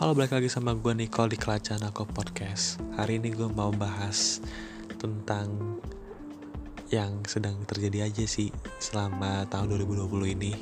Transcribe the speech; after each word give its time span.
Halo, 0.00 0.16
balik 0.16 0.32
lagi 0.32 0.48
sama 0.48 0.72
gue 0.72 0.96
Nicole 0.96 1.36
di 1.36 1.36
Kelacan 1.36 1.84
Aku 1.84 2.08
Podcast. 2.08 2.80
Hari 2.96 3.20
ini 3.20 3.36
gue 3.36 3.52
mau 3.52 3.68
bahas 3.68 4.40
tentang 4.96 5.76
yang 6.88 7.20
sedang 7.28 7.60
terjadi 7.68 8.08
aja 8.08 8.24
sih 8.24 8.48
selama 8.80 9.44
tahun 9.52 9.76
2020 9.76 10.40
ini. 10.40 10.56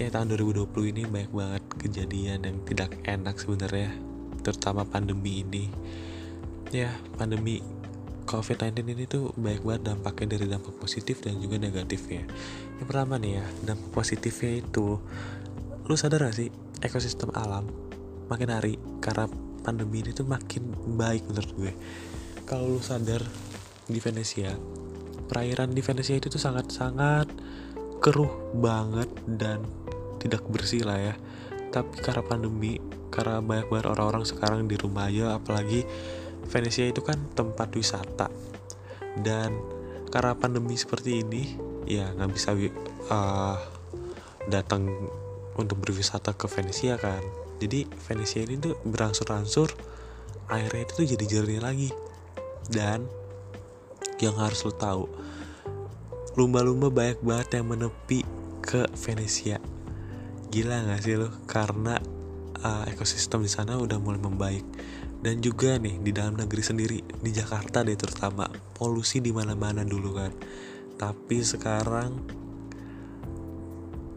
Ya 0.00 0.08
tahun 0.08 0.32
2020 0.40 0.96
ini 0.96 1.04
banyak 1.04 1.32
banget 1.36 1.64
kejadian 1.76 2.48
yang 2.48 2.56
tidak 2.64 2.96
enak 3.04 3.36
sebenarnya 3.36 3.92
Terutama 4.40 4.88
pandemi 4.88 5.44
ini. 5.44 5.68
Ya 6.72 6.88
pandemi 7.20 7.60
COVID-19 8.24 8.80
ini 8.80 9.04
tuh 9.04 9.36
banyak 9.36 9.60
banget 9.60 9.92
dampaknya 9.92 10.40
dari 10.40 10.48
dampak 10.48 10.80
positif 10.80 11.20
dan 11.20 11.36
juga 11.36 11.60
negatif 11.60 12.08
ya 12.08 12.24
Yang 12.80 12.86
pertama 12.88 13.20
nih 13.20 13.44
ya, 13.44 13.46
dampak 13.68 13.92
positifnya 13.92 14.64
itu 14.64 14.96
Lu 15.84 16.00
sadar 16.00 16.32
gak 16.32 16.40
sih 16.40 16.48
ekosistem 16.80 17.28
alam 17.36 17.84
makin 18.28 18.50
hari 18.52 18.74
karena 19.00 19.28
pandemi 19.64 20.04
ini 20.04 20.12
tuh 20.12 20.28
makin 20.28 20.68
baik 20.96 21.24
menurut 21.28 21.52
gue. 21.56 21.72
Kalau 22.44 22.76
lu 22.76 22.80
sadar 22.84 23.24
di 23.88 24.00
Venesia 24.00 24.52
perairan 25.24 25.72
di 25.72 25.80
Venesia 25.80 26.14
itu 26.20 26.28
tuh 26.28 26.40
sangat-sangat 26.40 27.26
keruh 28.04 28.52
banget 28.60 29.08
dan 29.24 29.64
tidak 30.20 30.44
bersih 30.52 30.84
lah 30.84 31.00
ya. 31.00 31.14
Tapi 31.72 31.98
karena 32.04 32.22
pandemi 32.22 32.78
karena 33.08 33.40
banyak 33.40 33.66
banget 33.72 33.86
orang-orang 33.88 34.24
sekarang 34.28 34.60
di 34.68 34.76
rumah 34.76 35.08
aja 35.08 35.40
apalagi 35.40 35.86
Venesia 36.44 36.84
itu 36.84 37.00
kan 37.00 37.16
tempat 37.32 37.72
wisata. 37.72 38.28
Dan 39.16 39.56
karena 40.12 40.36
pandemi 40.36 40.76
seperti 40.76 41.24
ini 41.24 41.56
ya 41.88 42.12
nggak 42.12 42.30
bisa 42.30 42.52
uh, 43.10 43.56
datang 44.46 44.86
untuk 45.56 45.80
berwisata 45.80 46.34
ke 46.36 46.46
Venesia 46.50 47.00
kan 47.00 47.43
jadi 47.64 47.88
Venesia 47.88 48.44
ini 48.44 48.60
tuh 48.60 48.76
berangsur-angsur 48.84 49.72
airnya 50.52 50.84
itu 50.84 50.92
tuh 51.00 51.06
jadi 51.08 51.24
jernih 51.24 51.60
lagi. 51.64 51.90
Dan 52.68 53.08
yang 54.20 54.36
harus 54.36 54.64
lo 54.64 54.72
tahu 54.72 55.04
lumba-lumba 56.34 56.90
banyak 56.90 57.20
banget 57.22 57.48
yang 57.60 57.66
menepi 57.72 58.20
ke 58.60 58.88
Venesia. 58.96 59.60
Gila 60.52 60.86
nggak 60.88 61.00
sih 61.00 61.16
lo? 61.16 61.28
Karena 61.48 61.96
uh, 62.60 62.84
ekosistem 62.90 63.44
di 63.44 63.50
sana 63.50 63.80
udah 63.80 63.98
mulai 64.00 64.20
membaik. 64.20 64.66
Dan 65.24 65.40
juga 65.40 65.80
nih 65.80 66.04
di 66.04 66.12
dalam 66.12 66.36
negeri 66.36 66.60
sendiri 66.60 66.98
di 67.00 67.30
Jakarta 67.32 67.80
deh 67.80 67.96
terutama 67.96 68.44
polusi 68.76 69.24
di 69.24 69.32
mana-mana 69.32 69.80
dulu 69.80 70.10
kan. 70.20 70.32
Tapi 71.00 71.40
sekarang 71.40 72.43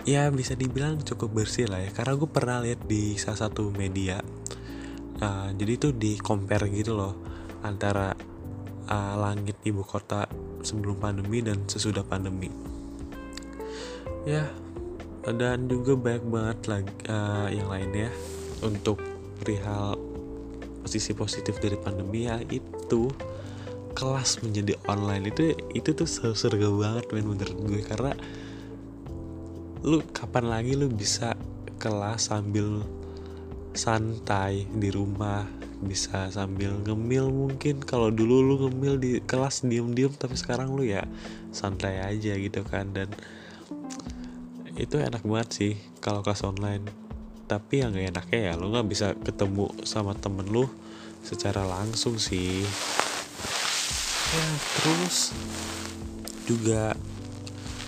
ya 0.08 0.32
bisa 0.32 0.56
dibilang 0.56 1.04
cukup 1.04 1.44
bersih 1.44 1.68
lah 1.68 1.84
ya. 1.84 1.92
Karena 1.92 2.16
gue 2.16 2.30
pernah 2.32 2.58
lihat 2.64 2.88
di 2.88 3.20
salah 3.20 3.46
satu 3.46 3.70
media 3.76 4.24
uh, 5.20 5.50
jadi 5.52 5.72
itu 5.76 5.90
di 5.92 6.16
compare 6.18 6.72
gitu 6.72 6.96
loh 6.96 7.14
antara 7.68 8.16
uh, 8.88 9.14
langit 9.20 9.60
ibu 9.68 9.84
kota 9.84 10.24
sebelum 10.64 10.98
pandemi 10.98 11.44
dan 11.44 11.68
sesudah 11.68 12.08
pandemi. 12.08 12.48
Ya 14.24 14.48
dan 15.28 15.68
juga 15.68 16.00
banyak 16.00 16.26
banget 16.32 16.60
lagi 16.72 16.94
uh, 17.12 17.52
yang 17.52 17.68
lainnya 17.68 18.08
untuk 18.64 19.04
perihal 19.44 20.00
posisi 20.88 21.12
positif 21.12 21.60
dari 21.60 21.76
pandemi 21.76 22.32
ya 22.32 22.40
itu 22.48 23.12
kelas 23.92 24.40
menjadi 24.40 24.80
online 24.88 25.36
itu 25.36 25.52
itu 25.76 25.92
tuh 25.92 26.08
seru-seru 26.08 26.80
banget 26.80 27.12
men 27.12 27.28
menurut 27.28 27.58
gue. 27.60 27.82
Karena 27.84 28.16
lu 29.86 30.02
kapan 30.10 30.50
lagi 30.50 30.74
lu 30.74 30.90
bisa 30.90 31.38
kelas 31.78 32.34
sambil 32.34 32.82
santai 33.78 34.66
di 34.74 34.90
rumah 34.90 35.46
bisa 35.78 36.34
sambil 36.34 36.74
ngemil 36.82 37.30
mungkin? 37.30 37.86
Kalau 37.86 38.10
dulu 38.10 38.42
lu 38.42 38.56
ngemil 38.66 38.98
di 38.98 39.12
kelas 39.22 39.62
diem-diem 39.62 40.10
tapi 40.18 40.34
sekarang 40.34 40.74
lu 40.74 40.82
ya 40.82 41.06
santai 41.54 42.02
aja 42.02 42.34
gitu 42.34 42.66
kan. 42.66 42.90
Dan 42.90 43.14
itu 44.78 44.98
enak 44.98 45.22
banget 45.22 45.50
sih 45.54 45.74
kalau 46.02 46.26
kelas 46.26 46.46
online. 46.46 46.86
Tapi 47.48 47.80
yang 47.86 47.96
gak 47.96 48.12
enaknya 48.12 48.40
ya 48.52 48.54
lu 48.60 48.74
nggak 48.74 48.88
bisa 48.90 49.14
ketemu 49.24 49.72
sama 49.88 50.18
temen 50.18 50.50
lu 50.50 50.66
secara 51.22 51.64
langsung 51.64 52.18
sih. 52.18 52.66
Ya 54.34 54.48
terus 54.82 55.32
juga 56.50 56.98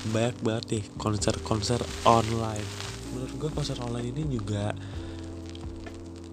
banyak 0.10 0.38
banget 0.40 0.66
nih 0.72 0.84
konser-konser 0.96 1.84
online. 2.08 2.64
Menurut 3.12 3.34
gue 3.36 3.50
konser 3.52 3.76
online 3.84 4.16
ini 4.16 4.40
juga 4.40 4.72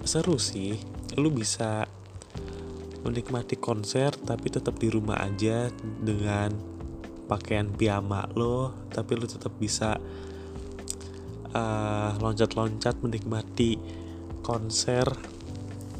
seru 0.06 0.38
sih. 0.38 0.78
Lu 1.18 1.34
bisa 1.34 1.82
menikmati 3.02 3.58
konser 3.58 4.14
tapi 4.14 4.50
tetap 4.50 4.78
di 4.78 4.90
rumah 4.90 5.18
aja 5.22 5.70
dengan 5.82 6.50
pakaian 7.26 7.70
piyama 7.70 8.30
lo 8.38 8.86
tapi 8.90 9.18
lu 9.18 9.26
tetap 9.26 9.50
bisa 9.58 9.98
loncat 11.56 12.22
loncat-loncat 12.22 13.00
menikmati 13.02 13.80
konser 14.44 15.08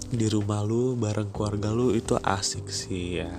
di 0.07 0.31
rumah 0.31 0.63
lu 0.63 0.95
bareng 0.95 1.35
keluarga 1.35 1.75
lu. 1.75 1.91
Itu 1.97 2.15
asik 2.21 2.71
sih 2.71 3.19
ya. 3.25 3.33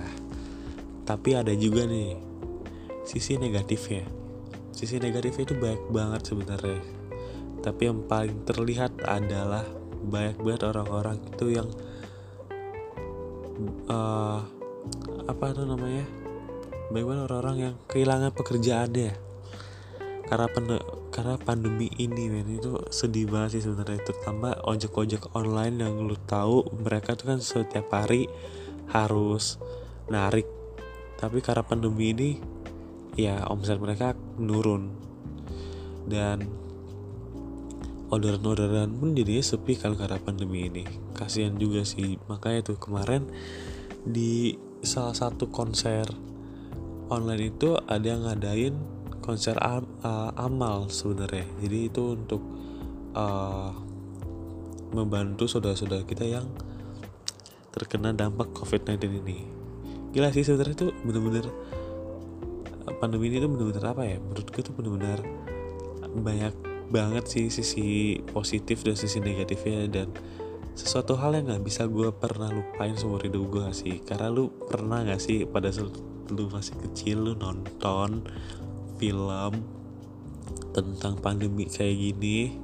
Tapi 1.08 1.32
ada 1.32 1.54
juga 1.56 1.88
nih 1.88 2.27
sisi 3.08 3.40
negatifnya. 3.40 4.04
Sisi 4.76 5.00
negatifnya 5.00 5.48
itu 5.48 5.56
banyak 5.56 5.82
banget 5.88 6.22
sebenarnya. 6.28 6.80
Tapi 7.64 7.82
yang 7.88 8.04
paling 8.04 8.44
terlihat 8.44 9.00
adalah 9.08 9.64
banyak 10.04 10.36
banget 10.44 10.62
orang-orang 10.68 11.16
itu 11.24 11.56
yang 11.56 11.68
uh, 13.88 14.44
apa 15.24 15.44
tuh 15.56 15.64
namanya? 15.64 16.04
Banyak 16.92 17.06
banget 17.08 17.22
orang-orang 17.32 17.56
yang 17.56 17.74
kehilangan 17.88 18.30
pekerjaannya. 18.36 19.12
Karena 20.28 20.46
pen 20.52 20.76
karena 21.08 21.34
pandemi 21.40 21.88
ini 21.96 22.28
men 22.28 22.60
itu 22.60 22.76
sedih 22.92 23.24
banget 23.32 23.58
sih 23.58 23.64
sebenarnya. 23.64 24.04
Terutama 24.04 24.52
ojek-ojek 24.68 25.32
online 25.32 25.80
yang 25.80 25.96
lu 26.04 26.14
tahu 26.28 26.68
mereka 26.84 27.16
tuh 27.16 27.32
kan 27.32 27.40
setiap 27.40 27.88
hari 27.88 28.28
harus 28.92 29.56
narik. 30.12 30.44
Tapi 31.18 31.42
karena 31.42 31.66
pandemi 31.66 32.14
ini 32.14 32.30
ya 33.18 33.42
omset 33.50 33.82
mereka 33.82 34.14
menurun. 34.38 34.94
Dan 36.06 36.46
orderan-orderan 38.08 38.96
pun 38.96 39.12
jadinya 39.12 39.44
sepi 39.44 39.74
kalau 39.76 39.98
karena 39.98 40.22
pandemi 40.22 40.70
ini. 40.70 40.86
Kasihan 41.12 41.58
juga 41.58 41.82
sih. 41.82 42.16
Makanya 42.30 42.64
tuh 42.64 42.78
kemarin 42.78 43.26
di 44.06 44.56
salah 44.80 45.12
satu 45.12 45.50
konser 45.50 46.06
online 47.10 47.52
itu 47.52 47.74
ada 47.90 48.06
yang 48.06 48.22
ngadain 48.24 48.78
konser 49.20 49.58
am, 49.60 49.84
uh, 50.06 50.32
amal 50.38 50.88
sebenarnya. 50.88 51.44
Jadi 51.60 51.78
itu 51.90 52.16
untuk 52.16 52.40
uh, 53.12 53.74
membantu 54.96 55.44
saudara-saudara 55.44 56.08
kita 56.08 56.24
yang 56.24 56.48
terkena 57.74 58.16
dampak 58.16 58.48
COVID-19 58.56 59.20
ini. 59.20 59.38
Gila 60.16 60.32
sih 60.32 60.48
sebenarnya 60.48 60.74
itu 60.74 60.88
bener-bener 61.04 61.44
pandemi 62.96 63.28
ini 63.28 63.44
tuh 63.44 63.50
bener-bener 63.52 63.84
apa 63.84 64.02
ya? 64.08 64.16
Menurut 64.16 64.48
gue 64.48 64.62
tuh 64.64 64.74
bener-bener 64.74 65.20
banyak 66.08 66.54
banget 66.88 67.24
sih 67.28 67.46
sisi 67.52 68.16
positif 68.32 68.80
dan 68.80 68.96
sisi 68.96 69.20
negatifnya 69.20 69.84
dan 69.92 70.08
sesuatu 70.72 71.18
hal 71.18 71.36
yang 71.36 71.50
nggak 71.50 71.64
bisa 71.66 71.84
gue 71.90 72.08
pernah 72.14 72.54
lupain 72.54 72.94
seumur 72.94 73.20
hidup 73.26 73.44
gue 73.50 73.66
sih? 73.74 73.98
Karena 74.00 74.30
lu 74.30 74.48
pernah 74.48 75.02
nggak 75.02 75.20
sih 75.20 75.44
pada 75.44 75.74
lu 76.30 76.44
masih 76.48 76.78
kecil 76.88 77.28
lu 77.28 77.32
nonton 77.34 78.22
film 78.96 79.52
tentang 80.70 81.18
pandemi 81.18 81.66
kayak 81.66 81.98
gini? 81.98 82.54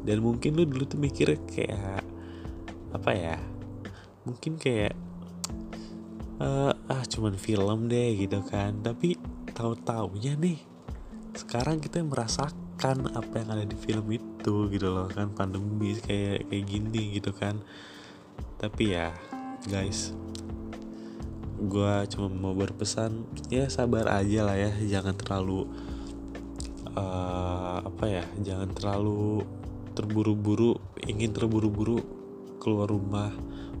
Dan 0.00 0.24
mungkin 0.24 0.56
lu 0.56 0.64
dulu 0.64 0.88
tuh 0.88 0.96
mikir 0.96 1.36
kayak 1.44 2.00
apa 2.96 3.10
ya? 3.12 3.36
Mungkin 4.24 4.56
kayak 4.56 4.96
uh, 6.40 6.72
ah 6.72 7.02
cuman 7.04 7.36
film 7.36 7.92
deh 7.92 8.16
gitu 8.16 8.40
kan. 8.48 8.80
Tapi 8.80 9.19
tahu 9.60 9.76
taunya 9.84 10.32
nih. 10.40 10.56
Sekarang 11.36 11.84
kita 11.84 12.00
merasakan 12.00 13.12
apa 13.12 13.44
yang 13.44 13.52
ada 13.52 13.64
di 13.68 13.76
film 13.76 14.08
itu 14.08 14.72
gitu 14.72 14.88
loh 14.88 15.04
kan 15.12 15.28
pandemi 15.36 15.92
kayak 16.00 16.48
kayak 16.48 16.64
gini 16.64 17.20
gitu 17.20 17.36
kan. 17.36 17.60
Tapi 18.56 18.96
ya 18.96 19.12
guys 19.68 20.16
gue 21.60 21.92
cuma 22.16 22.32
mau 22.32 22.56
berpesan 22.56 23.28
ya 23.52 23.68
sabar 23.68 24.08
aja 24.08 24.48
lah 24.48 24.56
ya. 24.56 24.72
Jangan 24.80 25.12
terlalu 25.20 25.68
uh, 26.96 27.84
apa 27.84 28.04
ya 28.08 28.24
jangan 28.40 28.72
terlalu 28.72 29.44
terburu-buru 29.92 30.80
ingin 31.04 31.36
terburu-buru 31.36 32.00
keluar 32.56 32.88
rumah. 32.88 33.28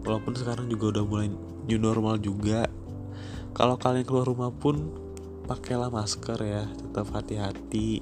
Walaupun 0.04 0.36
sekarang 0.36 0.68
juga 0.68 1.00
udah 1.00 1.04
mulai 1.08 1.32
new 1.64 1.80
normal 1.80 2.20
juga. 2.20 2.68
Kalau 3.56 3.80
kalian 3.80 4.04
keluar 4.04 4.28
rumah 4.28 4.52
pun 4.52 5.08
pakailah 5.50 5.90
masker 5.90 6.38
ya 6.38 6.62
tetap 6.78 7.10
hati-hati 7.10 7.98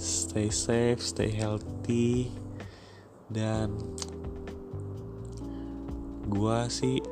stay 0.00 0.48
safe 0.48 1.04
stay 1.04 1.28
healthy 1.28 2.32
dan 3.28 3.76
gua 6.24 6.72
sih 6.72 7.04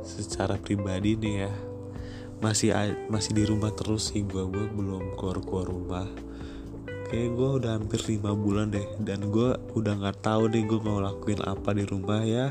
secara 0.00 0.56
pribadi 0.56 1.12
nih 1.20 1.36
ya 1.44 1.52
masih 2.40 2.74
masih 3.06 3.38
di 3.38 3.44
rumah 3.46 3.70
terus 3.70 4.10
sih 4.10 4.26
gue 4.26 4.42
gue 4.50 4.66
belum 4.74 5.14
keluar 5.14 5.38
keluar 5.46 5.66
rumah. 5.70 6.08
Kayak 7.06 7.38
gue 7.38 7.50
udah 7.62 7.72
hampir 7.78 8.02
lima 8.10 8.34
bulan 8.34 8.74
deh 8.74 8.82
dan 8.98 9.30
gue 9.30 9.54
udah 9.78 9.94
nggak 10.02 10.26
tahu 10.26 10.50
deh 10.50 10.66
gue 10.66 10.80
mau 10.82 10.98
lakuin 10.98 11.38
apa 11.46 11.70
di 11.70 11.86
rumah 11.86 12.26
ya. 12.26 12.50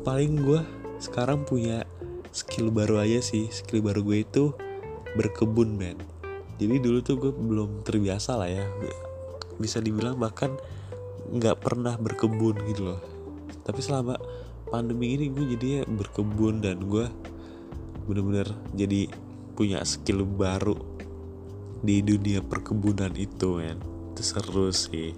Paling 0.00 0.40
gue 0.40 0.64
sekarang 0.96 1.44
punya 1.44 1.84
skill 2.32 2.72
baru 2.72 3.04
aja 3.04 3.20
sih 3.20 3.52
skill 3.52 3.84
baru 3.84 4.00
gue 4.00 4.24
itu 4.24 4.56
berkebun 5.16 5.76
men. 5.76 5.98
Jadi 6.56 6.78
dulu 6.78 6.98
tuh 7.02 7.16
gue 7.18 7.32
belum 7.32 7.82
terbiasa 7.82 8.38
lah 8.38 8.48
ya. 8.48 8.64
Bisa 9.58 9.82
dibilang 9.82 10.16
bahkan 10.16 10.54
nggak 11.32 11.58
pernah 11.58 11.96
berkebun 11.96 12.60
gitu 12.68 12.92
loh. 12.92 13.00
Tapi 13.62 13.80
selama 13.82 14.18
pandemi 14.68 15.16
ini 15.16 15.28
gue 15.28 15.56
jadinya 15.56 15.82
berkebun 15.88 16.64
dan 16.64 16.80
gue 16.86 17.06
bener-bener 18.08 18.50
jadi 18.74 19.06
punya 19.54 19.84
skill 19.86 20.26
baru 20.26 20.74
di 21.82 22.00
dunia 22.00 22.40
perkebunan 22.40 23.12
itu 23.18 23.58
men. 23.58 23.78
Itu 24.14 24.22
seru 24.22 24.70
sih. 24.70 25.16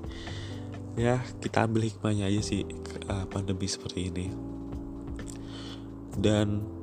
Ya 0.94 1.22
kita 1.42 1.66
ambil 1.66 1.90
hikmahnya 1.90 2.30
aja 2.30 2.40
sih 2.40 2.62
uh, 3.10 3.26
pandemi 3.26 3.66
seperti 3.66 4.10
ini. 4.10 4.26
Dan 6.14 6.73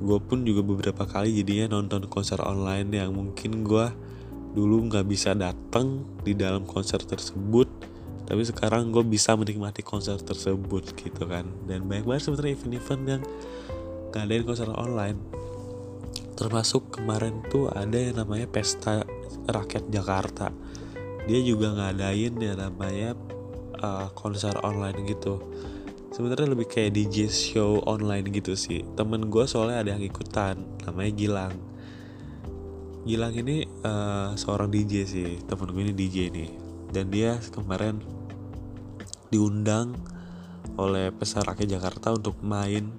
gue 0.00 0.18
pun 0.24 0.42
juga 0.48 0.64
beberapa 0.64 1.04
kali 1.04 1.36
jadinya 1.44 1.76
nonton 1.76 2.08
konser 2.08 2.40
online 2.40 2.88
yang 2.92 3.12
mungkin 3.12 3.62
gue 3.62 3.86
dulu 4.56 4.90
nggak 4.90 5.06
bisa 5.06 5.36
datang 5.36 6.02
di 6.24 6.34
dalam 6.34 6.66
konser 6.66 6.98
tersebut 7.04 7.68
tapi 8.30 8.46
sekarang 8.46 8.94
gue 8.94 9.02
bisa 9.02 9.34
menikmati 9.34 9.82
konser 9.82 10.14
tersebut 10.22 10.94
gitu 10.94 11.26
kan. 11.26 11.50
Dan 11.66 11.90
banyak 11.90 12.06
banget 12.06 12.30
sebenarnya 12.30 12.54
event-event 12.54 13.02
yang 13.10 13.22
ngadain 14.14 14.44
konser 14.46 14.70
online. 14.70 15.18
Termasuk 16.38 16.94
kemarin 16.94 17.42
tuh 17.50 17.66
ada 17.74 17.98
yang 17.98 18.22
namanya 18.22 18.46
pesta 18.46 19.02
rakyat 19.50 19.90
Jakarta. 19.90 20.54
Dia 21.26 21.42
juga 21.42 21.74
ngadain 21.74 22.38
yang 22.38 22.54
namanya 22.54 23.18
uh, 23.82 24.14
konser 24.14 24.54
online 24.62 25.10
gitu 25.10 25.42
sebenarnya 26.20 26.52
lebih 26.52 26.68
kayak 26.68 26.92
DJ 26.92 27.32
show 27.32 27.80
online 27.88 28.28
gitu 28.28 28.52
sih. 28.52 28.84
Temen 28.92 29.32
gue 29.32 29.40
soalnya 29.48 29.80
ada 29.80 29.90
yang 29.96 30.04
ikutan 30.04 30.60
namanya 30.84 31.16
Gilang. 31.16 31.56
Gilang 33.08 33.32
ini 33.40 33.64
uh, 33.64 34.36
seorang 34.36 34.68
DJ 34.68 35.08
sih 35.08 35.40
temen 35.48 35.72
gue 35.72 35.80
ini 35.80 35.96
DJ 35.96 36.28
nih. 36.28 36.50
Dan 36.92 37.08
dia 37.08 37.40
kemarin 37.48 38.04
diundang 39.32 39.96
oleh 40.76 41.08
Pesta 41.08 41.40
Rakyat 41.40 41.80
Jakarta 41.80 42.12
untuk 42.12 42.36
main 42.44 42.92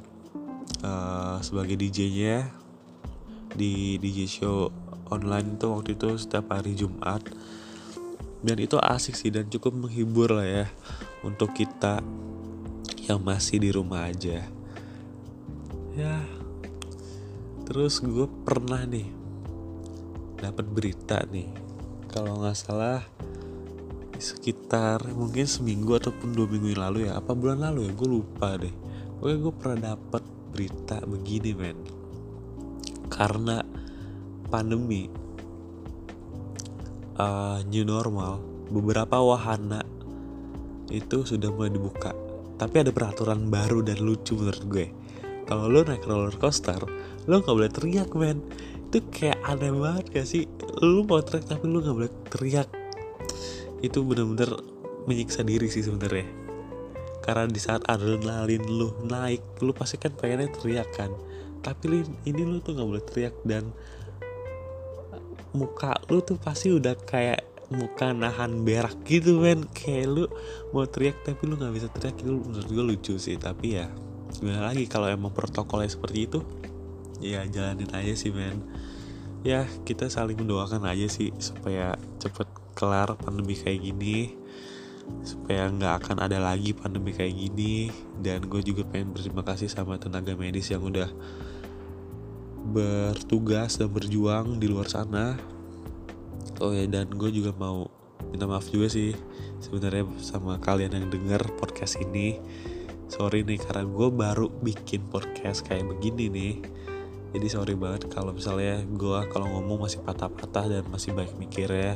uh, 0.81 1.37
sebagai 1.45 1.77
DJ-nya 1.77 2.49
di 3.53 4.01
DJ 4.01 4.25
show 4.25 4.73
online 5.13 5.61
itu 5.61 5.69
waktu 5.69 5.93
itu 5.93 6.17
setiap 6.17 6.57
hari 6.57 6.73
Jumat. 6.73 7.21
Dan 8.41 8.57
itu 8.57 8.81
asik 8.81 9.13
sih 9.13 9.29
dan 9.29 9.45
cukup 9.45 9.77
menghibur 9.77 10.33
lah 10.33 10.65
ya 10.65 10.65
untuk 11.21 11.53
kita 11.53 12.01
yang 13.11 13.21
masih 13.21 13.59
di 13.59 13.69
rumah 13.75 14.07
aja. 14.07 14.47
Ya 15.91 16.23
terus 17.67 18.03
gue 18.03 18.27
pernah 18.47 18.83
nih 18.87 19.07
dapat 20.39 20.65
berita 20.67 21.23
nih. 21.27 21.51
Kalau 22.11 22.39
nggak 22.39 22.57
salah 22.57 23.03
sekitar 24.21 25.01
mungkin 25.15 25.47
seminggu 25.47 25.97
ataupun 25.97 26.35
dua 26.35 26.45
minggu 26.45 26.75
yang 26.75 26.83
lalu 26.87 26.99
ya 27.09 27.17
apa 27.17 27.31
bulan 27.31 27.63
lalu 27.63 27.87
ya 27.87 27.91
gue 27.95 28.09
lupa 28.09 28.55
deh. 28.55 28.75
Oke 29.19 29.35
gue 29.39 29.53
pernah 29.55 29.95
dapat 29.95 30.23
berita 30.51 31.03
begini 31.03 31.51
men. 31.55 31.79
Karena 33.11 33.59
pandemi 34.47 35.07
uh, 37.19 37.59
new 37.67 37.83
normal 37.83 38.39
beberapa 38.71 39.19
wahana 39.19 39.83
itu 40.91 41.23
sudah 41.23 41.47
mulai 41.51 41.71
dibuka 41.71 42.11
tapi 42.61 42.85
ada 42.85 42.93
peraturan 42.93 43.49
baru 43.49 43.81
dan 43.81 43.97
lucu 44.05 44.37
menurut 44.37 44.63
gue. 44.69 44.87
Kalau 45.49 45.65
lo 45.65 45.81
naik 45.81 46.05
roller 46.05 46.37
coaster 46.37 46.77
lo 47.25 47.41
nggak 47.41 47.57
boleh 47.57 47.71
teriak 47.73 48.13
men. 48.13 48.37
Itu 48.85 49.01
kayak 49.09 49.41
aneh 49.49 49.73
banget 49.73 50.05
gak 50.13 50.27
sih? 50.29 50.45
Lo 50.77 51.01
mau 51.01 51.25
teriak 51.25 51.49
tapi 51.49 51.65
lo 51.65 51.81
nggak 51.81 51.97
boleh 51.97 52.11
teriak. 52.29 52.69
Itu 53.81 54.05
bener-bener 54.05 54.61
menyiksa 55.09 55.41
diri 55.41 55.73
sih 55.73 55.81
sebenarnya. 55.81 56.29
Karena 57.25 57.49
di 57.49 57.57
saat 57.57 57.81
adrenalin 57.89 58.61
lu 58.69 58.93
naik 59.09 59.41
lu 59.65 59.73
pasti 59.73 59.97
kan 59.97 60.13
pengennya 60.13 60.53
teriak 60.53 60.93
kan. 60.93 61.09
Tapi 61.65 62.05
ini 62.29 62.41
lu 62.45 62.61
tuh 62.61 62.77
nggak 62.77 62.89
boleh 62.93 63.03
teriak 63.09 63.35
dan 63.41 63.73
muka 65.57 65.97
lu 66.13 66.21
tuh 66.21 66.37
pasti 66.37 66.69
udah 66.69 66.93
kayak 67.09 67.50
muka 67.71 68.11
nahan 68.11 68.67
berak 68.67 68.99
gitu 69.07 69.39
men. 69.39 69.63
Kayak 69.71 70.05
lu 70.11 70.25
mau 70.75 70.83
teriak 70.83 71.23
tapi 71.23 71.47
lu 71.47 71.55
nggak 71.55 71.73
bisa 71.73 71.87
teriak 71.89 72.19
itu 72.19 72.31
menurut 72.35 72.67
gue 72.67 72.83
lucu 72.83 73.13
sih. 73.17 73.39
Tapi 73.39 73.79
ya 73.79 73.87
gimana 74.35 74.71
lagi 74.71 74.85
kalau 74.85 75.07
emang 75.07 75.31
protokolnya 75.31 75.87
seperti 75.87 76.27
itu? 76.27 76.39
Ya 77.23 77.47
jalanin 77.47 77.89
aja 77.95 78.13
sih 78.13 78.29
men. 78.29 78.61
Ya 79.41 79.65
kita 79.87 80.11
saling 80.11 80.37
mendoakan 80.37 80.85
aja 80.85 81.07
sih 81.07 81.31
supaya 81.39 81.97
cepet 82.21 82.45
kelar 82.75 83.15
pandemi 83.17 83.57
kayak 83.57 83.81
gini 83.81 84.37
supaya 85.25 85.67
nggak 85.67 85.93
akan 86.05 86.17
ada 86.23 86.37
lagi 86.37 86.75
pandemi 86.75 87.15
kayak 87.15 87.33
gini. 87.33 87.89
Dan 88.19 88.45
gue 88.51 88.61
juga 88.61 88.83
pengen 88.85 89.15
berterima 89.15 89.41
kasih 89.47 89.71
sama 89.71 89.95
tenaga 89.97 90.35
medis 90.35 90.69
yang 90.69 90.83
udah 90.83 91.09
bertugas 92.61 93.81
dan 93.81 93.89
berjuang 93.89 94.61
di 94.61 94.69
luar 94.69 94.85
sana 94.85 95.35
oh 96.61 96.73
ya 96.73 96.85
dan 96.89 97.09
gue 97.11 97.29
juga 97.33 97.51
mau 97.57 97.89
minta 98.29 98.45
maaf 98.45 98.69
juga 98.69 98.87
sih 98.87 99.17
sebenarnya 99.59 100.07
sama 100.21 100.61
kalian 100.61 100.93
yang 100.93 101.07
dengar 101.09 101.41
podcast 101.57 101.97
ini. 101.99 102.39
Sorry 103.11 103.43
nih 103.43 103.59
karena 103.59 103.83
gue 103.83 104.07
baru 104.07 104.47
bikin 104.63 105.11
podcast 105.11 105.67
kayak 105.67 105.89
begini 105.89 106.31
nih. 106.31 106.55
Jadi 107.31 107.47
sorry 107.47 107.75
banget 107.75 108.11
kalau 108.11 108.35
misalnya 108.35 108.83
gue 108.87 109.19
kalau 109.31 109.47
ngomong 109.47 109.87
masih 109.87 110.03
patah-patah 110.03 110.67
dan 110.67 110.83
masih 110.91 111.15
baik 111.15 111.31
mikir 111.39 111.67
ya 111.71 111.95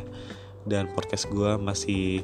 dan 0.63 0.91
podcast 0.91 1.27
gue 1.27 1.51
masih 1.59 2.24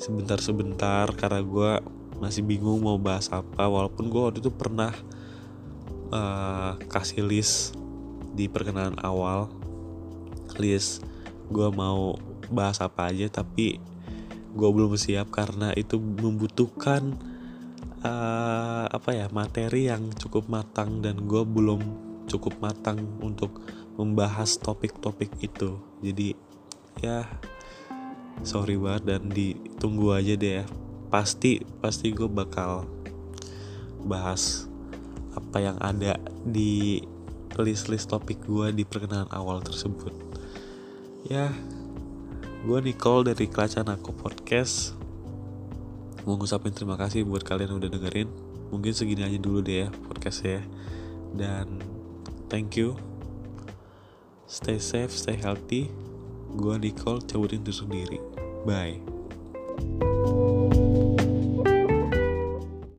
sebentar-sebentar 0.00 1.12
karena 1.14 1.40
gue 1.44 1.72
masih 2.18 2.42
bingung 2.44 2.84
mau 2.84 3.00
bahas 3.00 3.32
apa. 3.32 3.64
Walaupun 3.64 4.12
gue 4.12 4.20
waktu 4.20 4.38
itu 4.44 4.52
pernah 4.52 4.92
uh, 6.12 6.76
kasih 6.88 7.24
list 7.24 7.76
di 8.36 8.48
perkenalan 8.48 8.98
awal. 9.00 9.48
List 10.56 11.04
gue 11.48 11.68
mau 11.72 12.16
bahas 12.48 12.80
apa 12.80 13.12
aja 13.12 13.28
tapi 13.28 13.80
gue 14.58 14.68
belum 14.72 14.96
siap 14.96 15.28
karena 15.30 15.70
itu 15.76 16.00
membutuhkan 16.00 17.14
uh, 18.02 18.84
apa 18.88 19.10
ya 19.14 19.26
materi 19.30 19.86
yang 19.92 20.08
cukup 20.16 20.48
matang 20.48 21.04
dan 21.04 21.28
gue 21.28 21.42
belum 21.44 21.80
cukup 22.28 22.56
matang 22.60 23.00
untuk 23.22 23.62
membahas 23.98 24.60
topik-topik 24.60 25.32
itu. 25.42 25.80
Jadi 26.00 26.36
ya 27.02 27.26
sorry 28.46 28.78
banget 28.78 29.02
dan 29.14 29.22
ditunggu 29.30 30.14
aja 30.16 30.34
deh 30.34 30.52
ya. 30.62 30.66
Pasti 31.08 31.64
pasti 31.80 32.12
gue 32.12 32.28
bakal 32.28 32.84
bahas 34.04 34.68
apa 35.36 35.58
yang 35.60 35.78
ada 35.78 36.18
di 36.44 37.02
list-list 37.58 38.10
topik 38.10 38.42
gue 38.46 38.70
di 38.70 38.84
perkenalan 38.86 39.30
awal 39.34 39.58
tersebut 39.62 40.27
ya 41.26 41.50
gue 42.62 42.78
Nicole 42.84 43.32
dari 43.34 43.48
Aku 43.48 44.10
Podcast. 44.14 44.94
Mau 46.28 46.36
ngucapin 46.36 46.74
terima 46.74 47.00
kasih 47.00 47.24
buat 47.24 47.42
kalian 47.42 47.74
yang 47.74 47.80
udah 47.80 47.90
dengerin. 47.90 48.28
Mungkin 48.68 48.92
segini 48.92 49.24
aja 49.24 49.40
dulu 49.40 49.64
deh 49.64 49.86
ya 49.86 49.88
podcastnya 50.06 50.60
dan 51.32 51.80
thank 52.52 52.76
you. 52.76 52.94
Stay 54.44 54.76
safe 54.76 55.10
stay 55.10 55.40
healthy. 55.40 55.88
Gue 56.52 56.76
Nicole 56.76 57.24
cabutin 57.24 57.64
diri 57.64 57.74
sendiri. 57.74 58.18
Bye 58.68 59.00